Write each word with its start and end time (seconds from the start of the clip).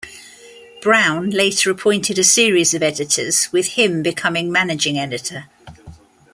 Browne 0.81 1.29
later 1.29 1.69
appointed 1.69 2.17
a 2.17 2.23
series 2.23 2.73
of 2.73 2.81
editors 2.81 3.49
with 3.51 3.73
him 3.73 4.01
becoming 4.01 4.51
managing 4.51 4.97
editor. 4.97 5.45